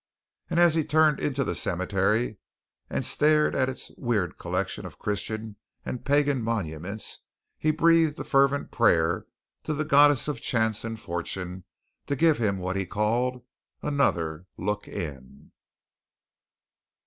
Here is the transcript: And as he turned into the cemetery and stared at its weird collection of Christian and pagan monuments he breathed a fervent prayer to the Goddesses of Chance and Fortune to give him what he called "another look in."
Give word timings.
And 0.49 0.59
as 0.59 0.73
he 0.73 0.83
turned 0.83 1.19
into 1.19 1.43
the 1.43 1.53
cemetery 1.53 2.37
and 2.89 3.05
stared 3.05 3.53
at 3.53 3.69
its 3.69 3.91
weird 3.99 4.35
collection 4.39 4.83
of 4.83 4.97
Christian 4.97 5.57
and 5.85 6.03
pagan 6.03 6.41
monuments 6.41 7.19
he 7.55 7.69
breathed 7.69 8.19
a 8.19 8.23
fervent 8.23 8.71
prayer 8.71 9.27
to 9.61 9.75
the 9.75 9.85
Goddesses 9.85 10.27
of 10.27 10.41
Chance 10.41 10.83
and 10.83 10.99
Fortune 10.99 11.65
to 12.07 12.15
give 12.15 12.39
him 12.39 12.57
what 12.57 12.77
he 12.77 12.87
called 12.87 13.43
"another 13.83 14.47
look 14.57 14.87
in." 14.87 15.51